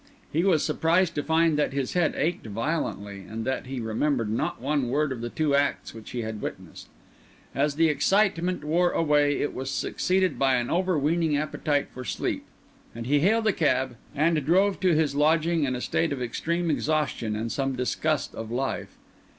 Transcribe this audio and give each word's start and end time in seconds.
He 0.33 0.43
was 0.43 0.63
surprised 0.65 1.13
to 1.13 1.21
find 1.21 1.59
that 1.59 1.73
his 1.73 1.93
head 1.93 2.15
ached 2.17 2.47
violently, 2.47 3.19
and 3.29 3.45
that 3.45 3.67
he 3.67 3.79
remembered 3.79 4.31
not 4.31 4.59
one 4.59 4.89
word 4.89 5.11
of 5.11 5.21
the 5.21 5.29
two 5.29 5.53
acts 5.53 5.93
which 5.93 6.09
he 6.09 6.23
had 6.23 6.41
witnessed. 6.41 6.87
As 7.53 7.75
the 7.75 7.87
excitement 7.87 8.63
wore 8.63 8.89
away, 8.93 9.39
it 9.39 9.53
was 9.53 9.69
succeeded 9.69 10.39
by 10.39 10.55
an 10.55 10.71
overweening 10.71 11.37
appetite 11.37 11.89
for 11.93 12.03
sleep, 12.03 12.45
and 12.95 13.05
he 13.05 13.19
hailed 13.19 13.45
a 13.45 13.53
cab 13.53 13.95
and 14.15 14.43
drove 14.43 14.79
to 14.79 14.95
his 14.95 15.13
lodging 15.13 15.65
in 15.65 15.75
a 15.75 15.81
state 15.81 16.11
of 16.11 16.19
extreme 16.19 16.71
exhaustion 16.71 17.35
and 17.35 17.51
some 17.51 17.75
disgust 17.75 18.33
of 18.33 18.49
life. 18.49 18.97